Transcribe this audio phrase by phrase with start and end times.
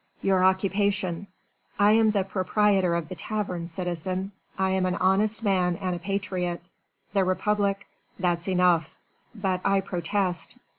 [0.23, 1.27] "Your occupation?"
[1.77, 4.31] "I am the proprietor of the tavern, citizen.
[4.57, 6.69] I am an honest man and a patriot.
[7.13, 7.85] The Republic...."
[8.17, 8.95] "That's enough."
[9.35, 10.57] "But I protest."